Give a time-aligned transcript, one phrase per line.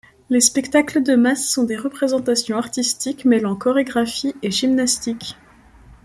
[0.31, 5.35] Les spectacles de masse sont des représentations artistiques mêlant chorégraphie et gymnastique.